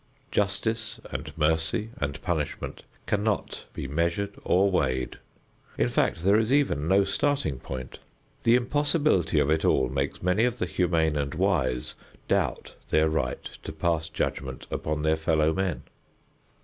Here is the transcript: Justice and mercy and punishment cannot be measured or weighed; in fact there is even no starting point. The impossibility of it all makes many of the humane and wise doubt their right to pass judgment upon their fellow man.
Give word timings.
Justice 0.31 0.99
and 1.11 1.31
mercy 1.37 1.91
and 1.99 2.19
punishment 2.23 2.81
cannot 3.05 3.65
be 3.71 3.87
measured 3.87 4.33
or 4.43 4.71
weighed; 4.71 5.19
in 5.77 5.89
fact 5.89 6.23
there 6.23 6.39
is 6.39 6.51
even 6.51 6.87
no 6.87 7.03
starting 7.03 7.59
point. 7.59 7.99
The 8.41 8.55
impossibility 8.55 9.37
of 9.39 9.51
it 9.51 9.63
all 9.63 9.89
makes 9.89 10.23
many 10.23 10.43
of 10.43 10.57
the 10.57 10.65
humane 10.65 11.15
and 11.15 11.35
wise 11.35 11.93
doubt 12.27 12.73
their 12.89 13.09
right 13.11 13.43
to 13.61 13.71
pass 13.71 14.09
judgment 14.09 14.65
upon 14.71 15.03
their 15.03 15.17
fellow 15.17 15.53
man. 15.53 15.83